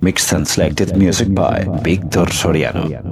[0.00, 3.07] Mixed and selected music by Víctor Soriano.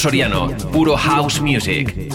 [0.00, 2.09] Soriano, puro house music.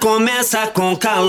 [0.00, 1.27] Começa com calor.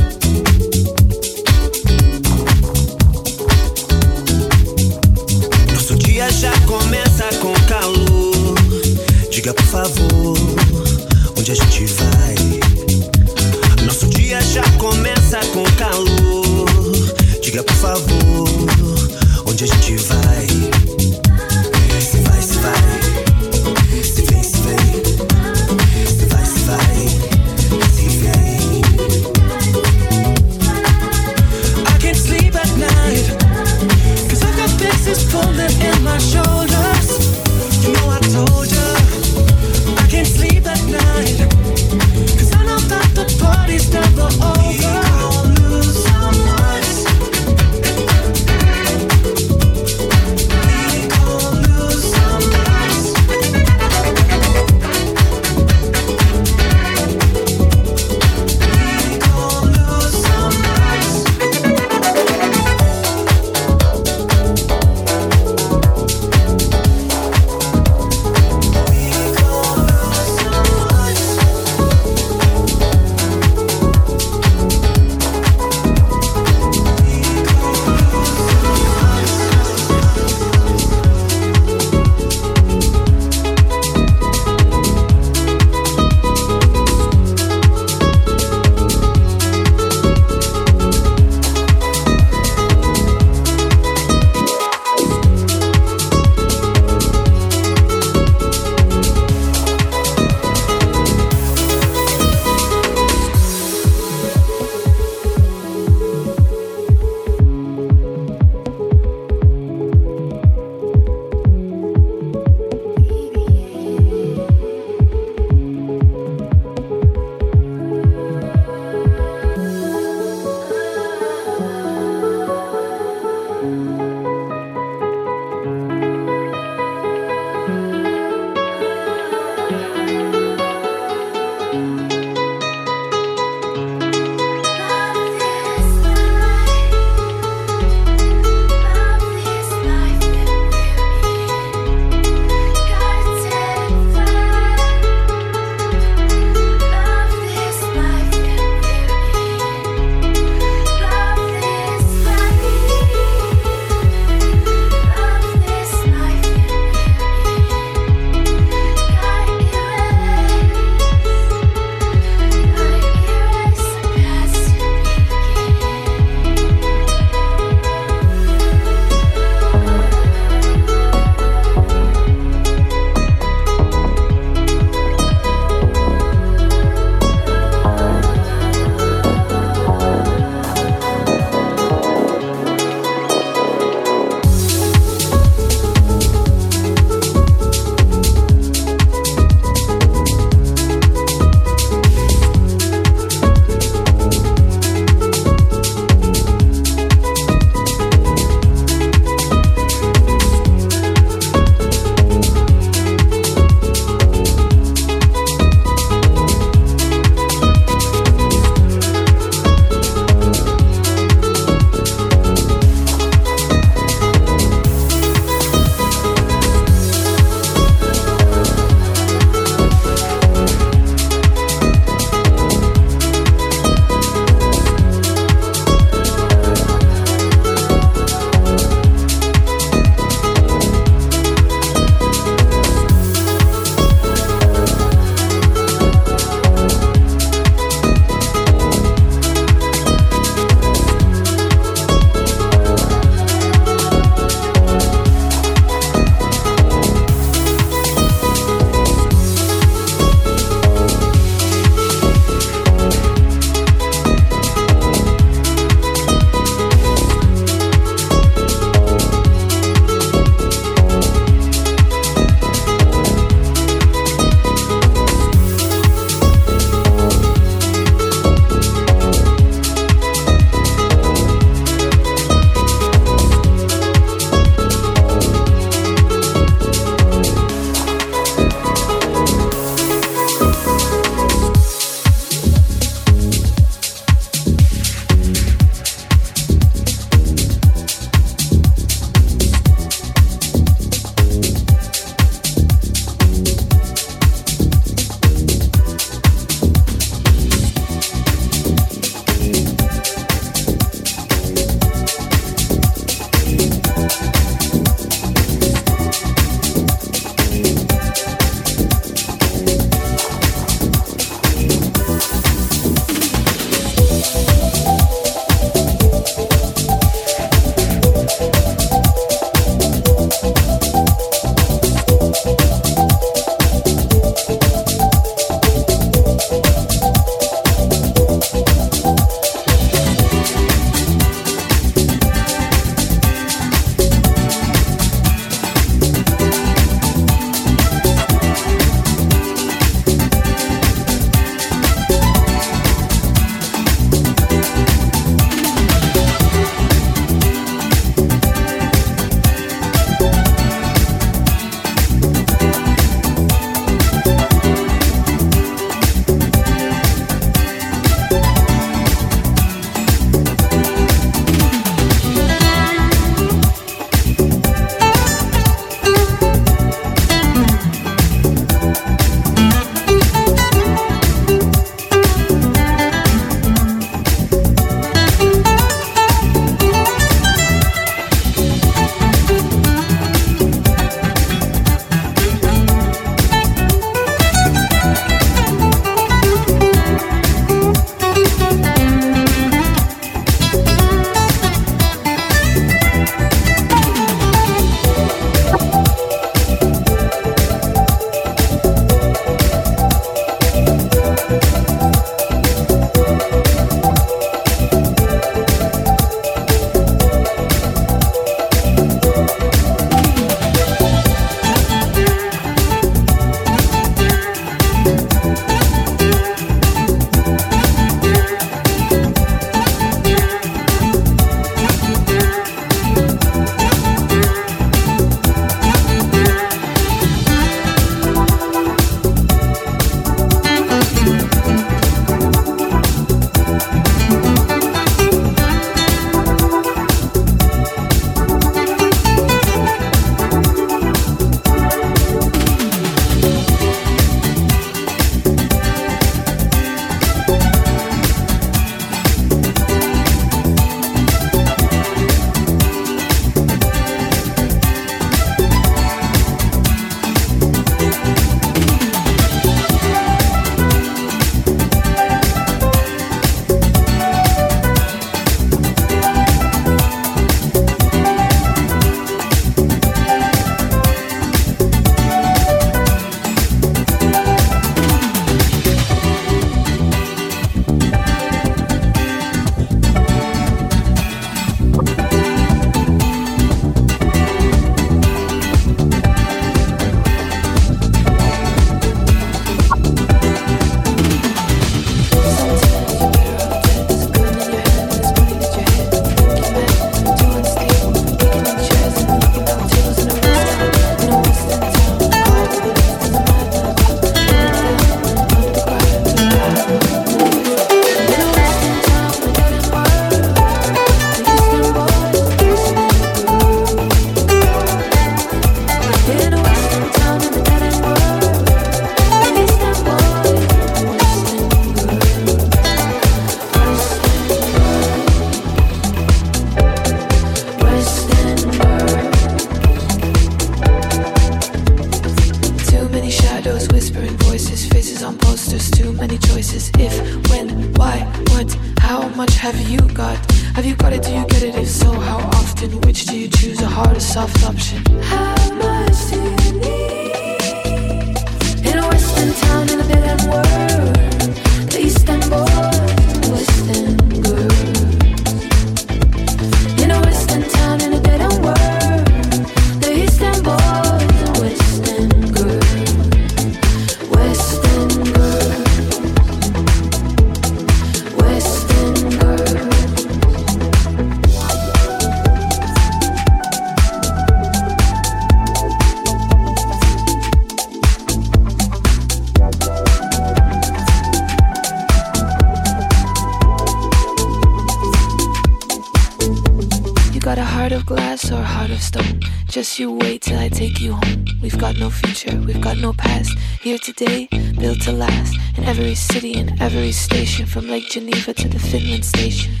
[597.71, 600.00] From Lake Geneva to the Finland station.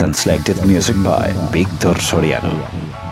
[0.00, 3.05] And selected music by Víctor Soriano.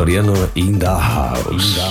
[0.00, 1.89] Soriano in the house.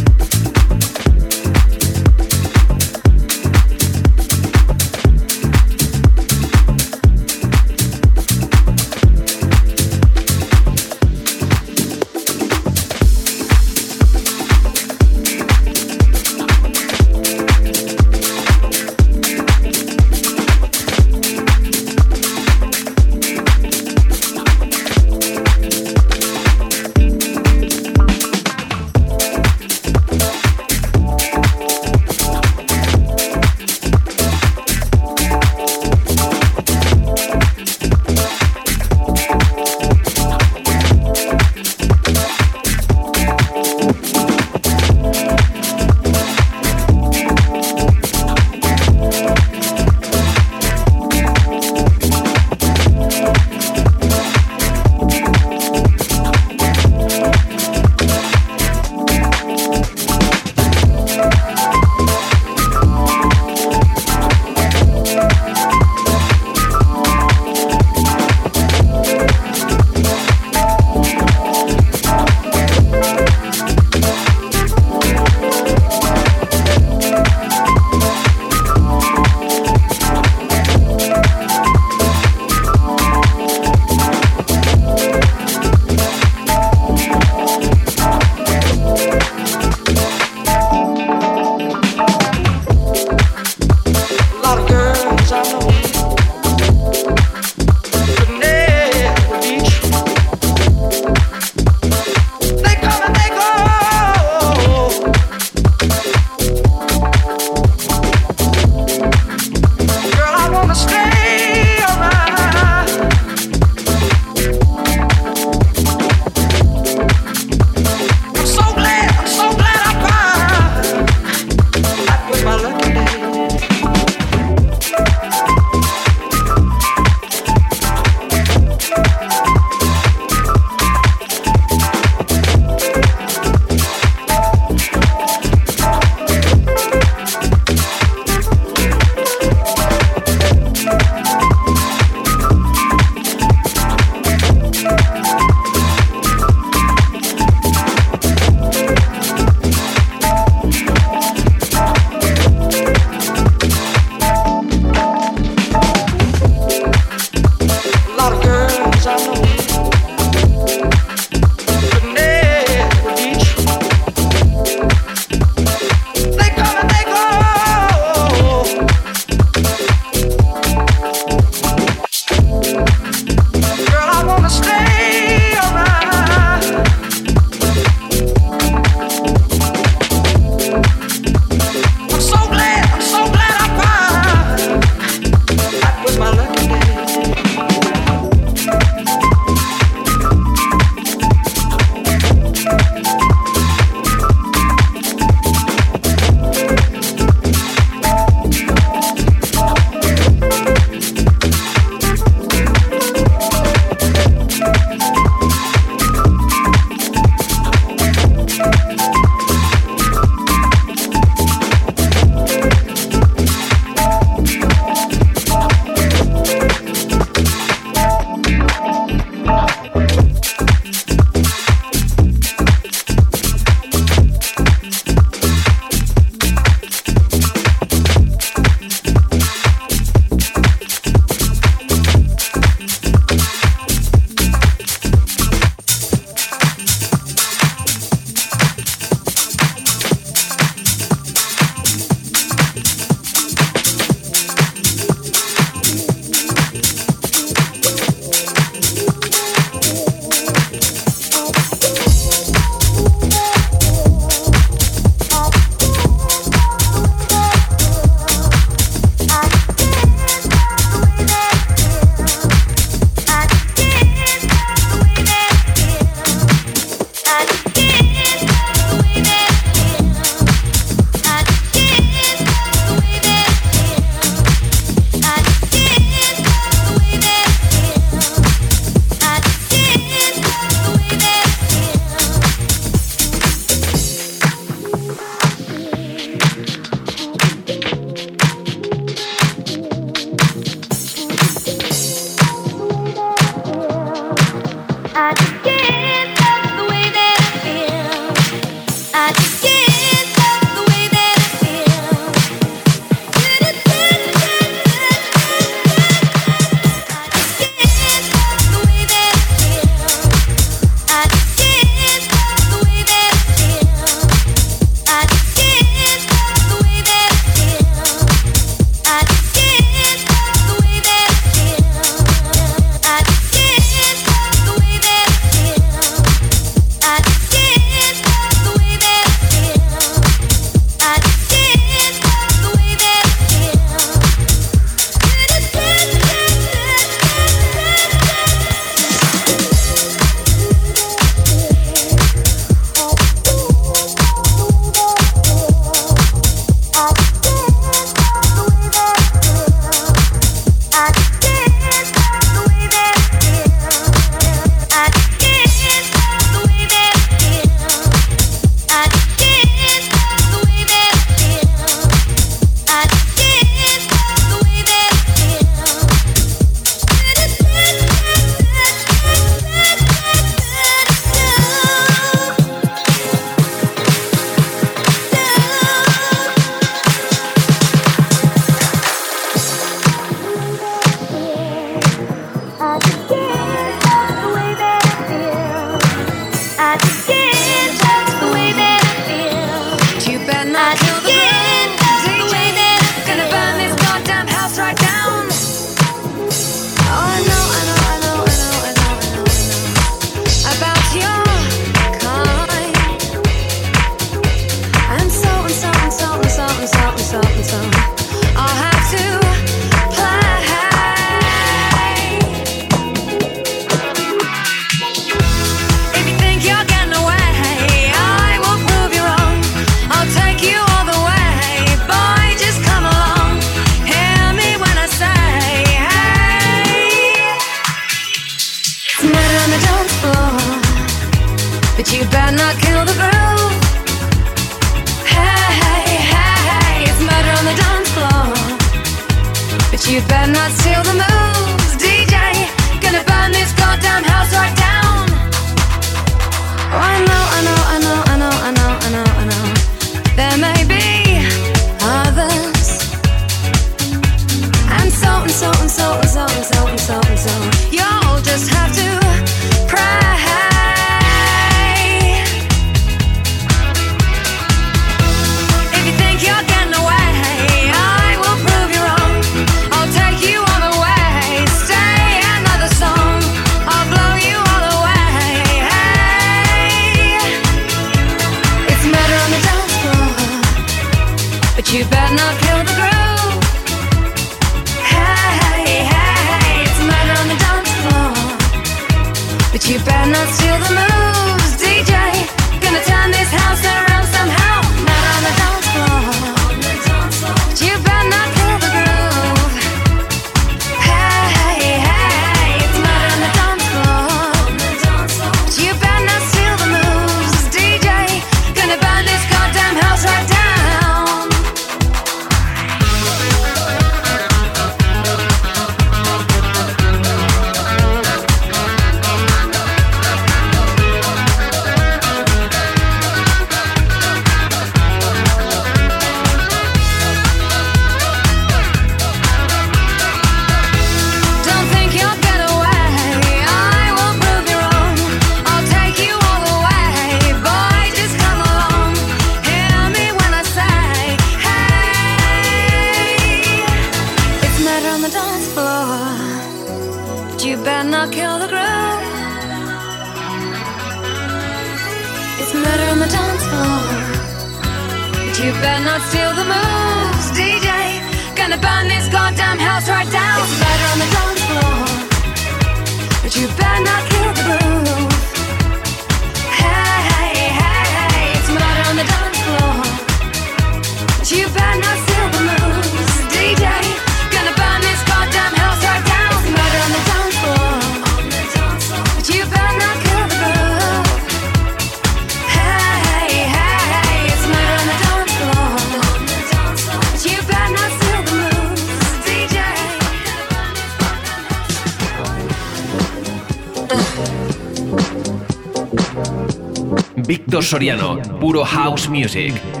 [597.91, 600.00] Soriano, puro house music.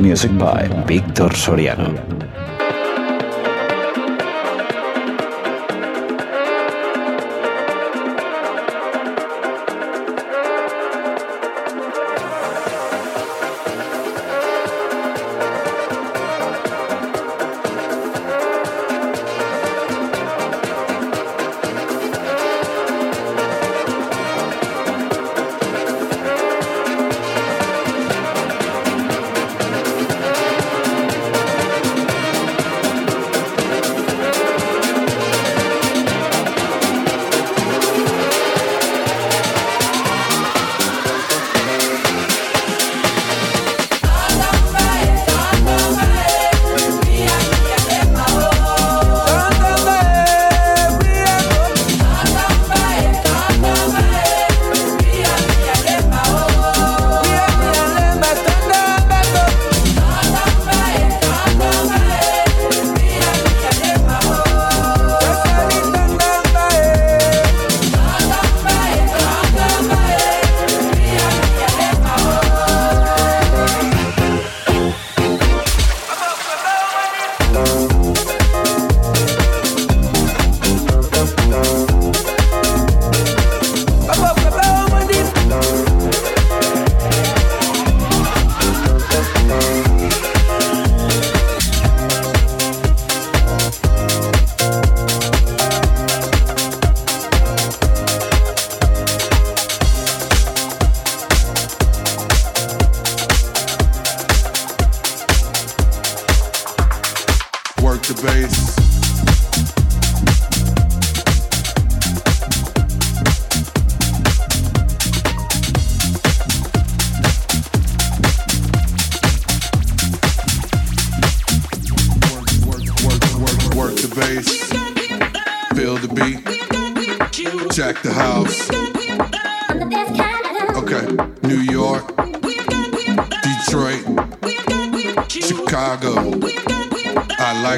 [0.00, 2.17] Music by Victor Soriano.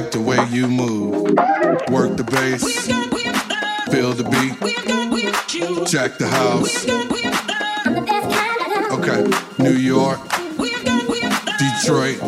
[0.00, 1.12] like the way you move.
[1.90, 2.62] Work the bass,
[3.90, 4.56] feel the beat,
[5.88, 6.86] Jack the house.
[8.96, 10.20] Okay, New York,
[11.58, 12.18] Detroit,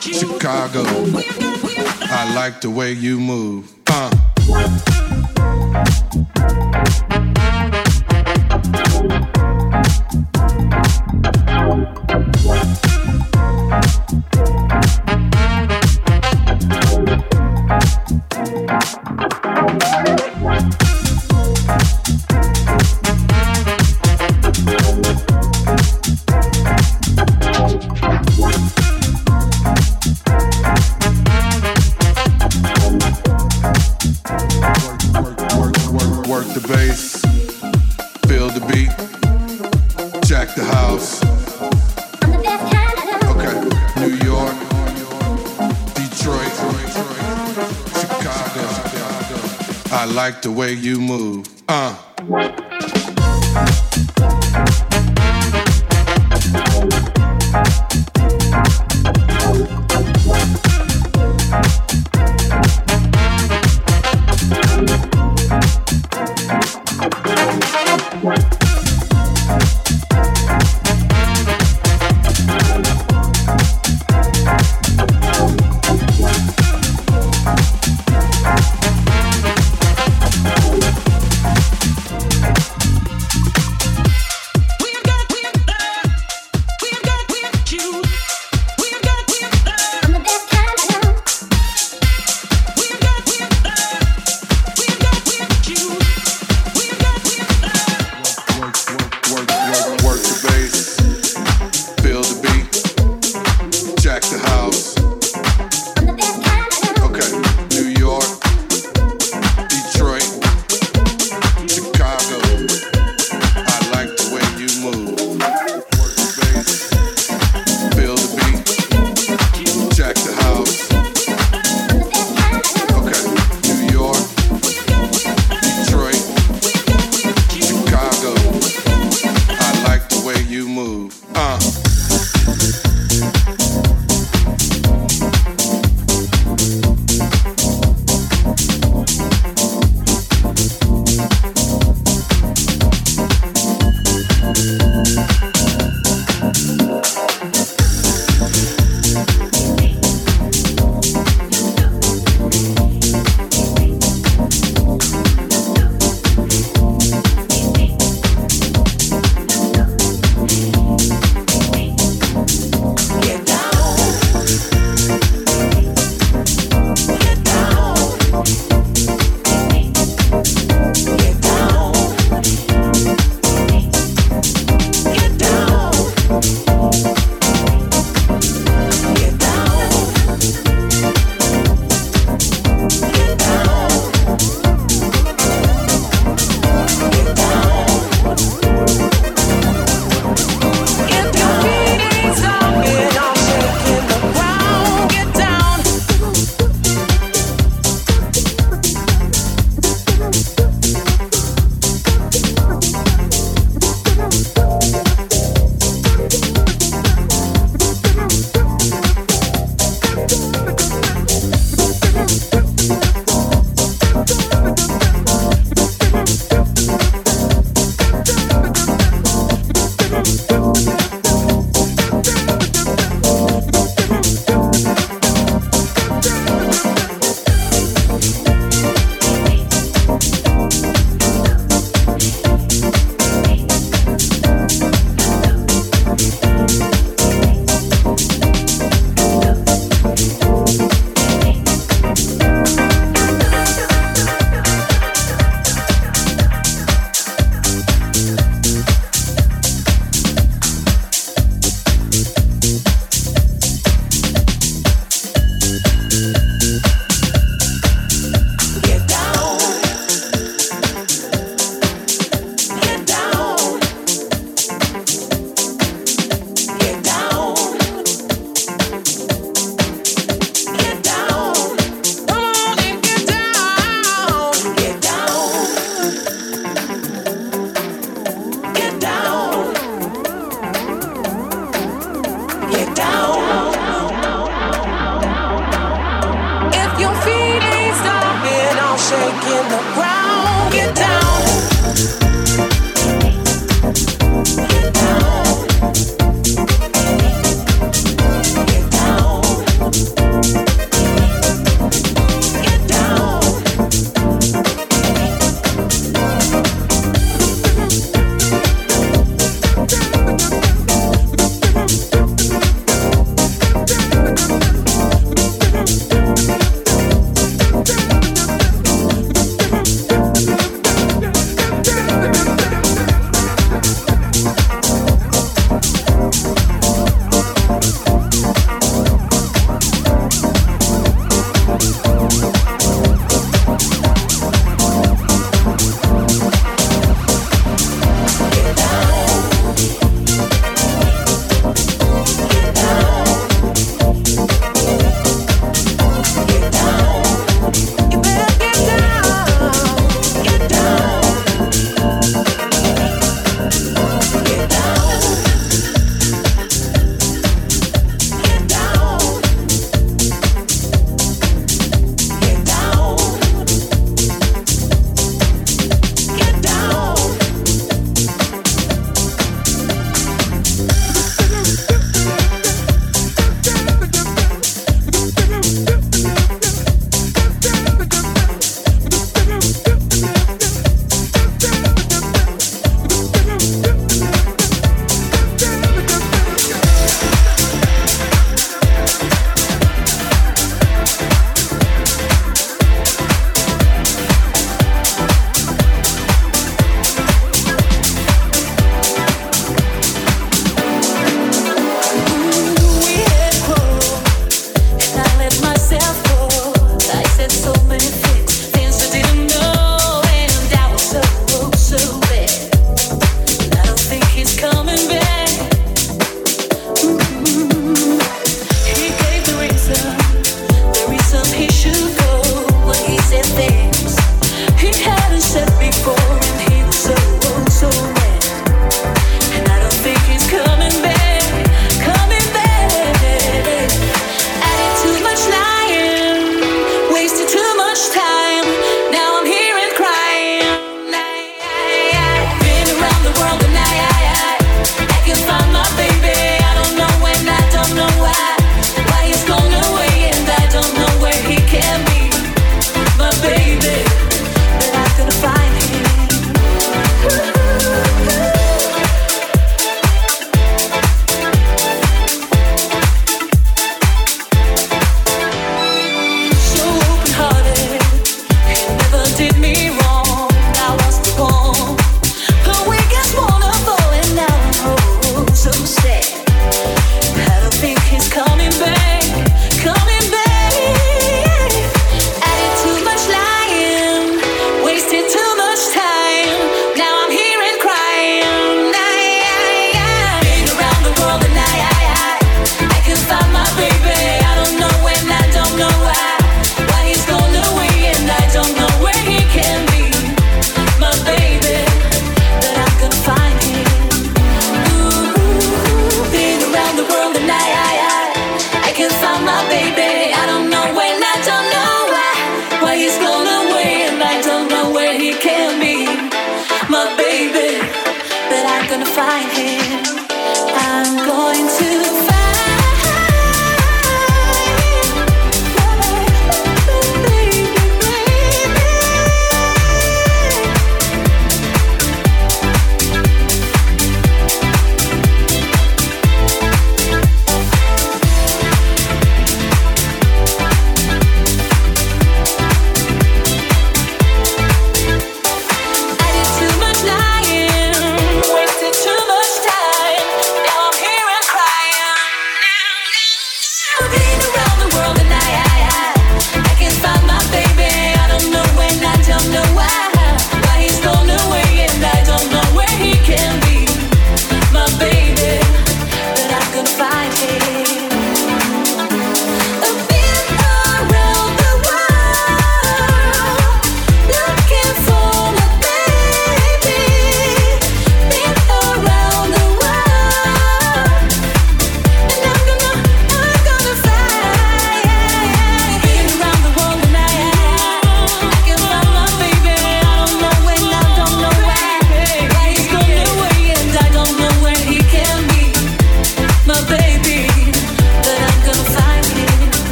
[0.00, 0.82] Chicago.
[2.08, 3.70] I like the way you move.
[3.88, 4.95] Uh.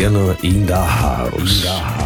[0.00, 1.60] Soriano in the house.
[1.60, 1.99] In the house.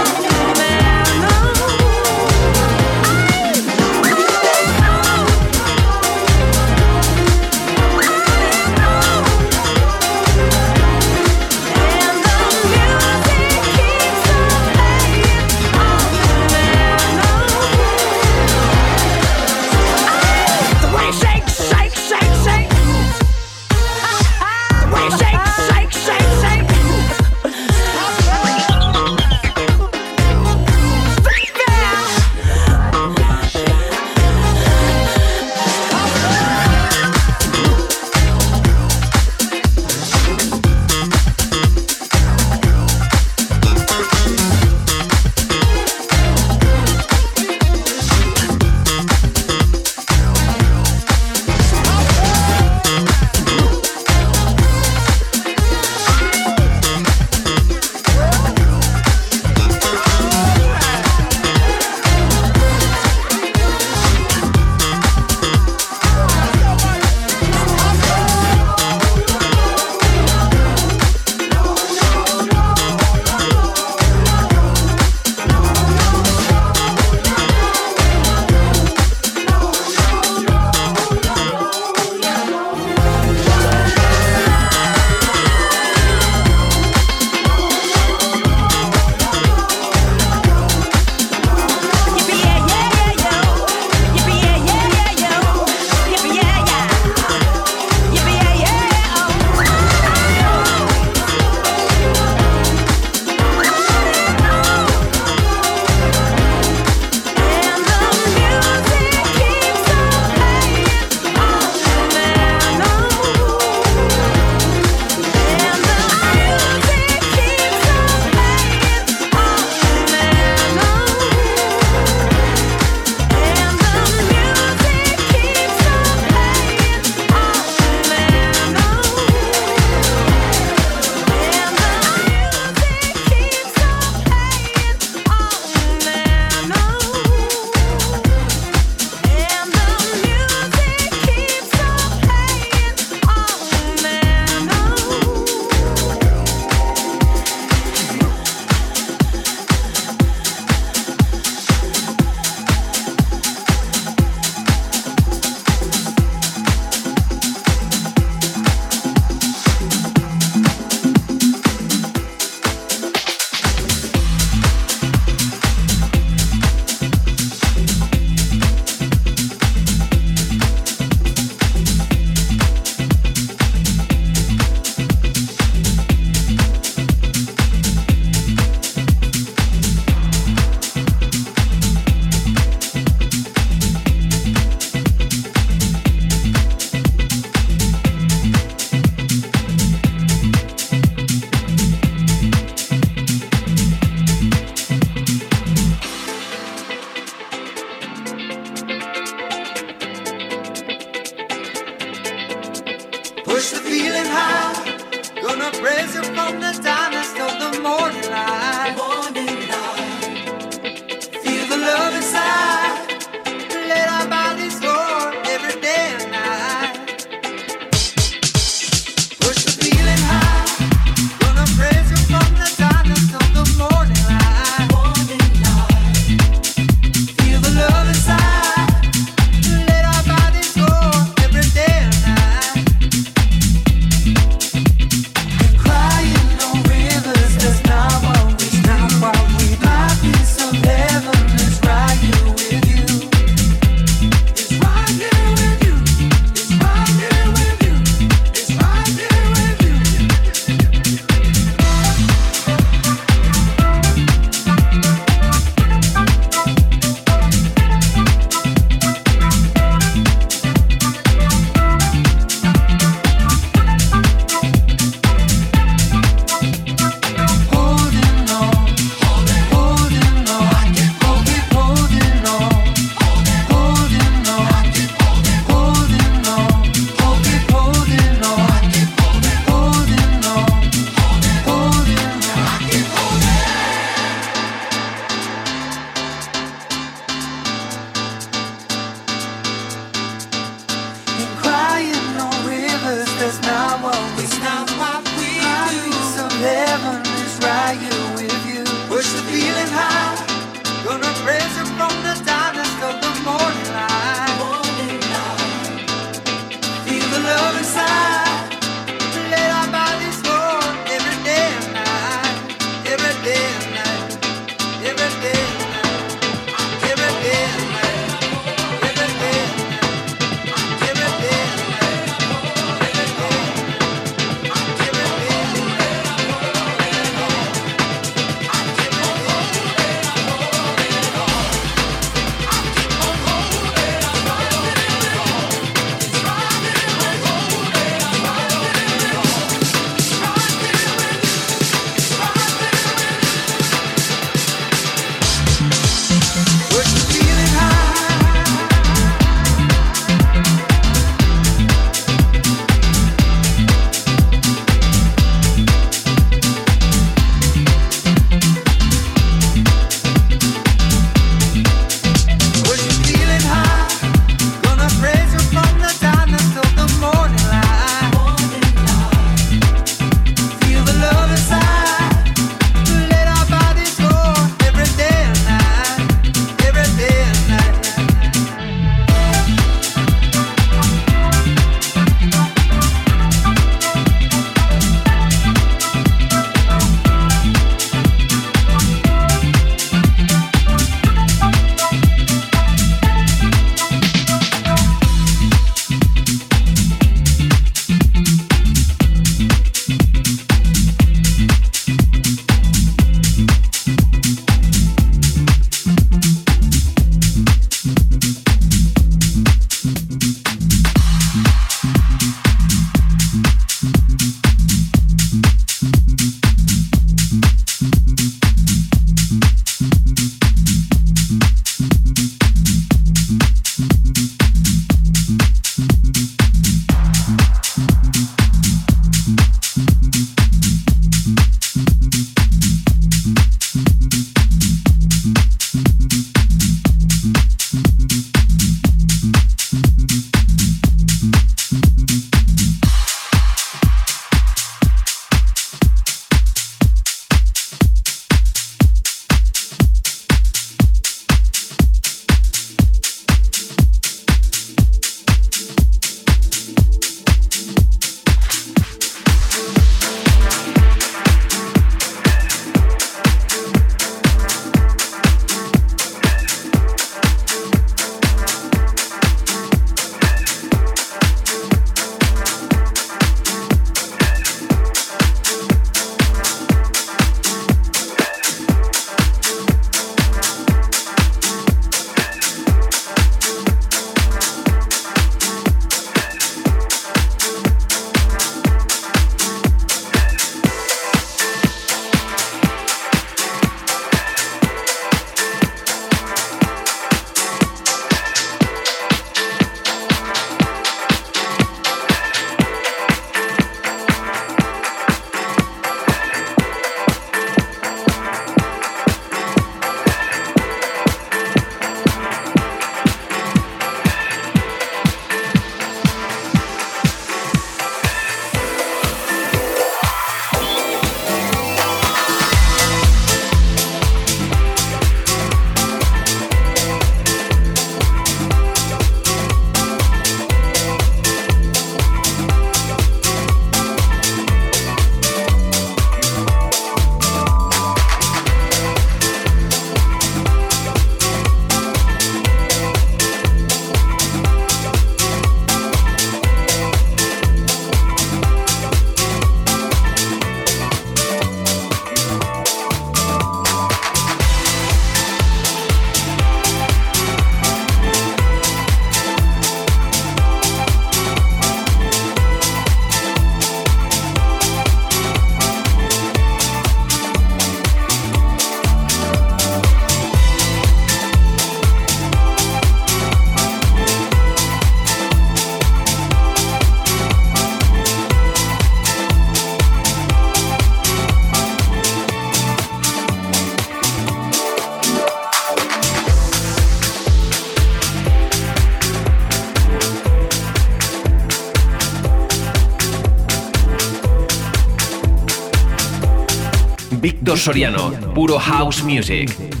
[597.41, 600.00] Víctor Soriano, puro house music.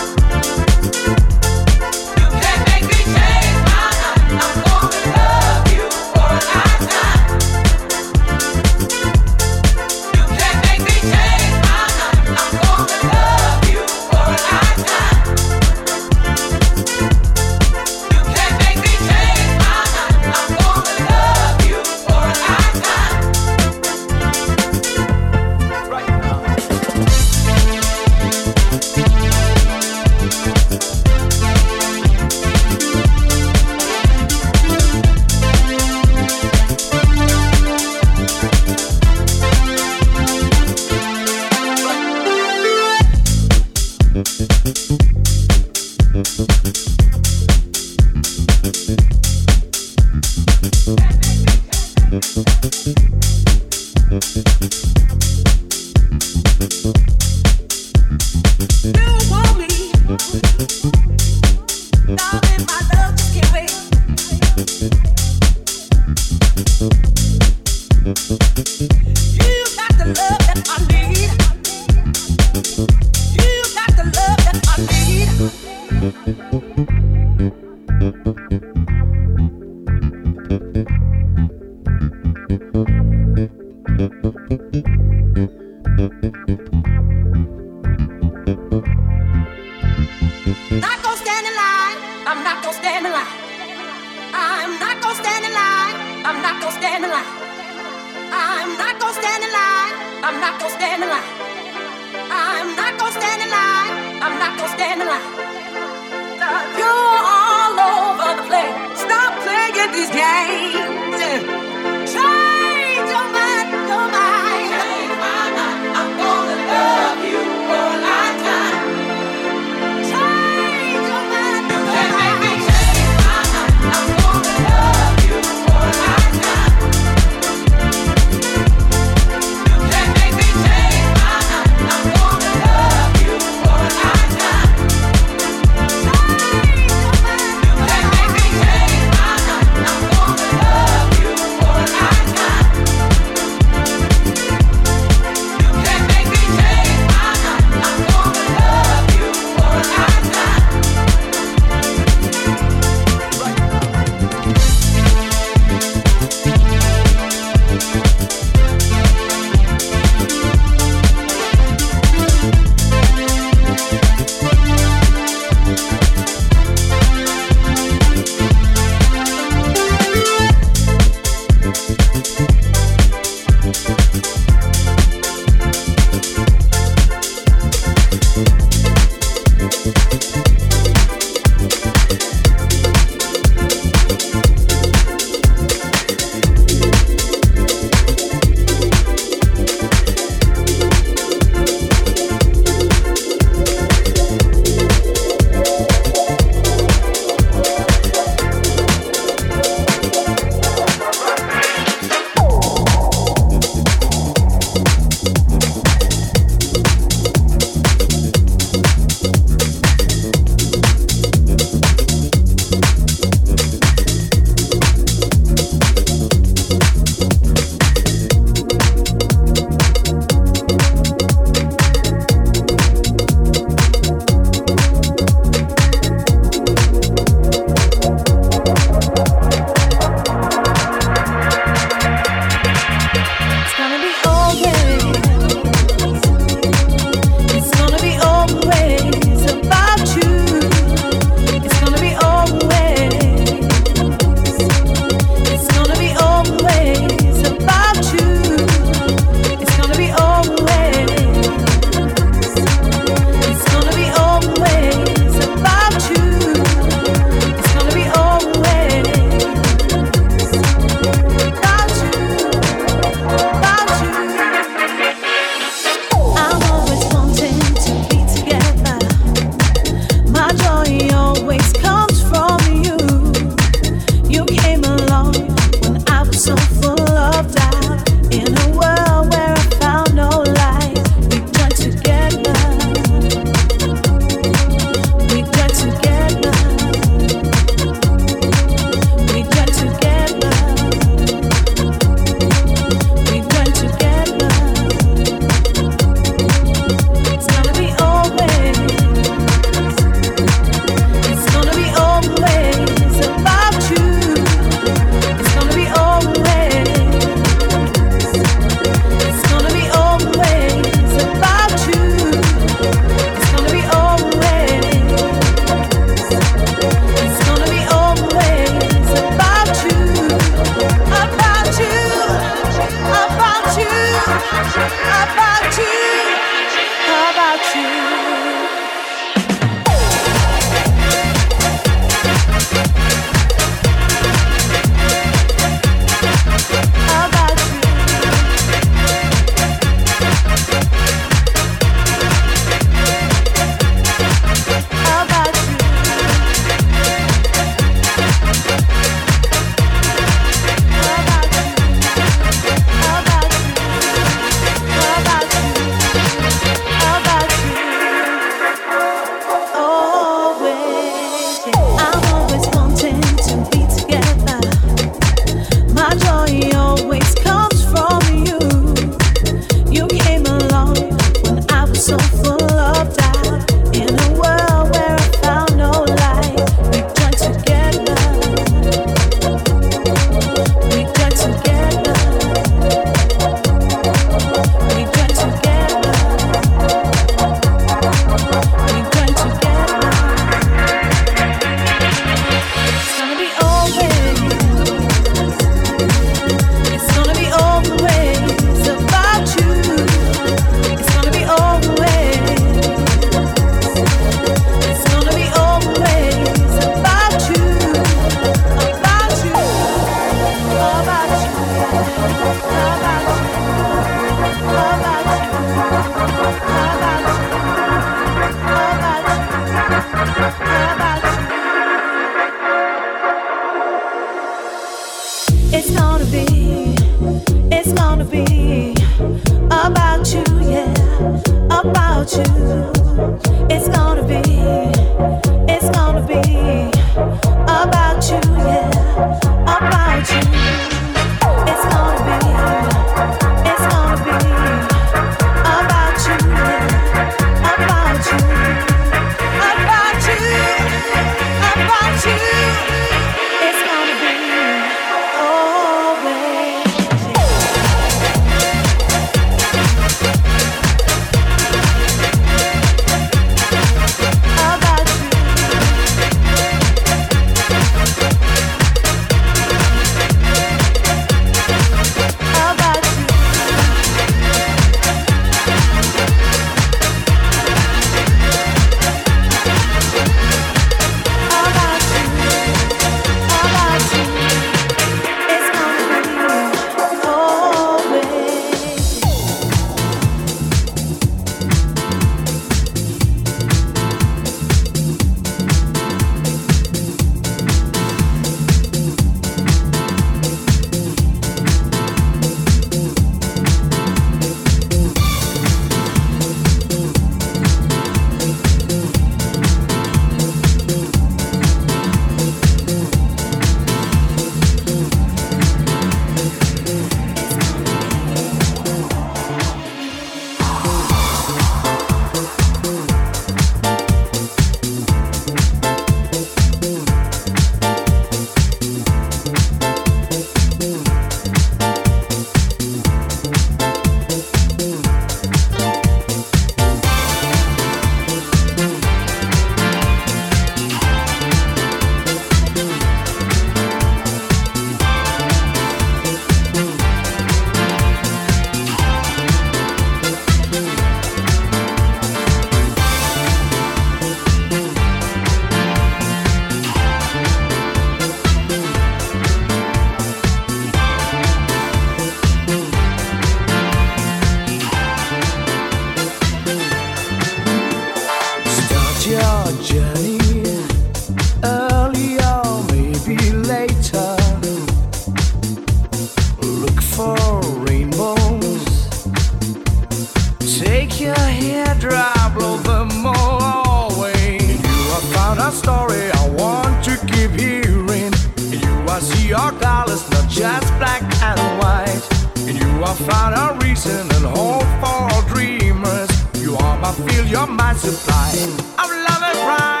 [593.29, 596.29] find a reason and hope for dreamers.
[596.55, 598.51] You are my feel, you're my supply.
[598.97, 600.00] I'm loving right.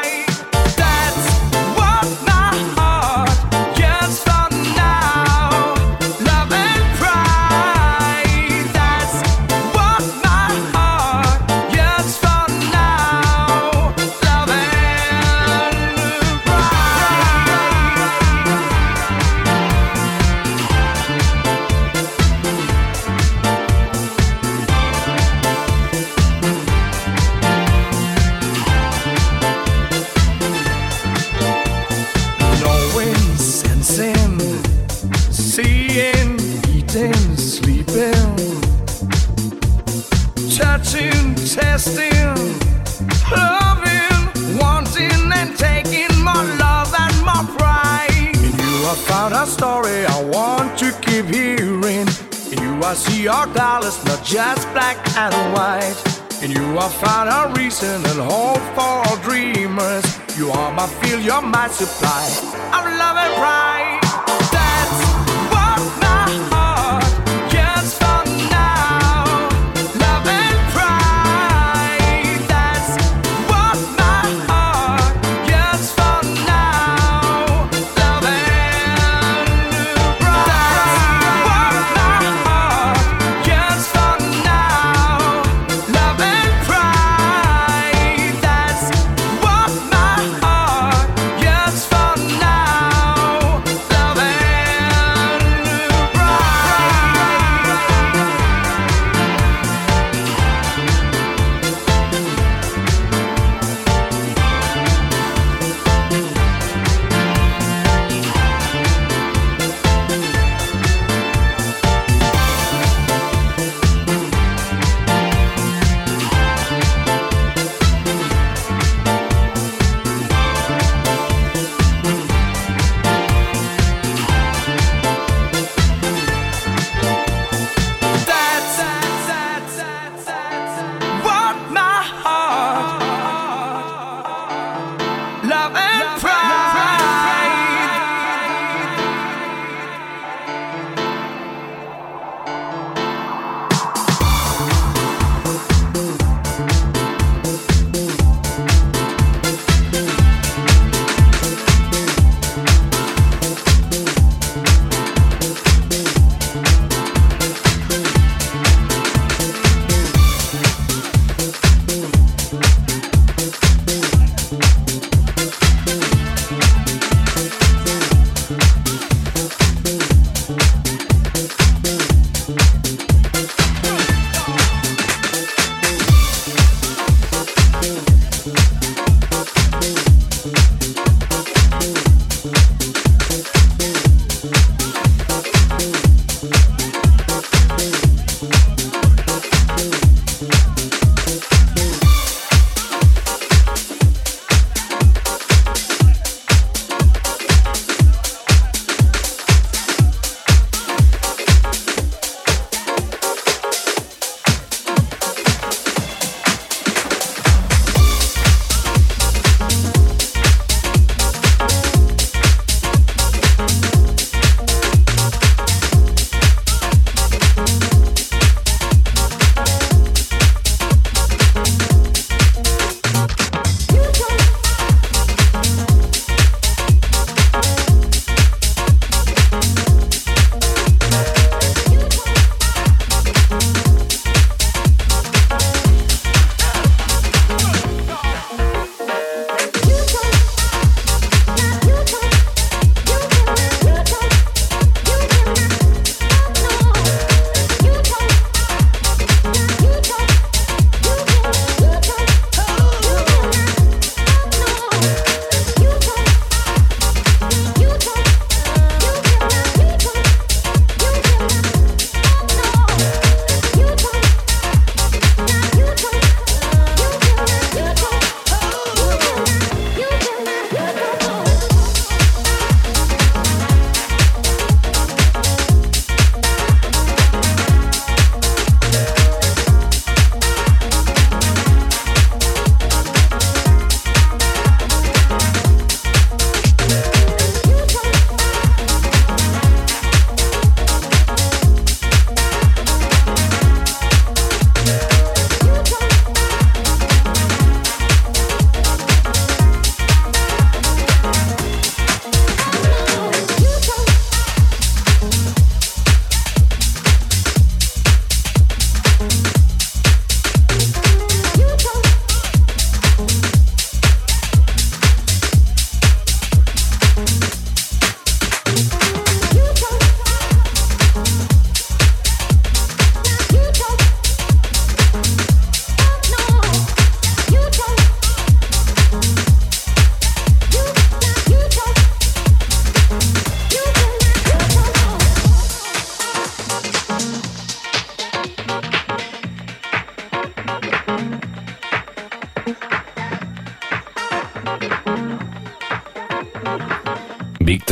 [56.91, 60.05] find a reason and hope for dreamers.
[60.37, 62.27] You are my fuel, you're my supply.
[62.71, 64.00] I'm loving right.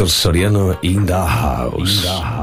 [0.10, 0.80] Soriano in.
[0.82, 2.39] In the house.